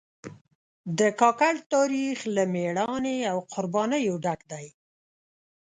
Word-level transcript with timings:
د 0.99 1.01
کاکړ 1.21 1.53
تاریخ 1.73 2.17
له 2.35 2.43
مېړانې 2.53 3.17
او 3.31 3.37
قربانیو 3.53 4.15
ډک 4.23 4.41
دی. 4.51 4.65